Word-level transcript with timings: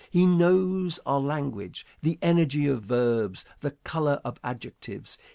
He 0.09 0.25
knows 0.25 0.99
our 1.05 1.19
language, 1.19 1.85
the 2.01 2.17
energy 2.23 2.65
of 2.65 2.81
verbs, 2.81 3.45
the 3.59 3.69
color 3.83 4.19
of 4.25 4.39
adjectives. 4.43 5.19